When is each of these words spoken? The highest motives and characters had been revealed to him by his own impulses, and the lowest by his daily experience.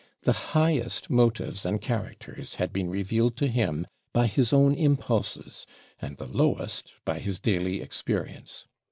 The 0.23 0.33
highest 0.57 1.11
motives 1.11 1.63
and 1.63 1.79
characters 1.79 2.55
had 2.55 2.73
been 2.73 2.89
revealed 2.89 3.37
to 3.37 3.47
him 3.47 3.85
by 4.13 4.25
his 4.25 4.51
own 4.51 4.73
impulses, 4.73 5.67
and 6.01 6.17
the 6.17 6.25
lowest 6.25 6.93
by 7.05 7.19
his 7.19 7.39
daily 7.39 7.81
experience. 7.83 8.65